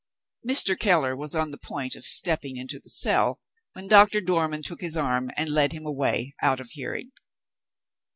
[0.43, 0.75] Mr.
[0.79, 3.39] Keller was on the point of stepping into the cell,
[3.73, 7.11] when Doctor Dormann took his arm, and led him away out of hearing.